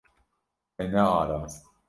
Te 0.75 0.87
nearast. 0.89 1.69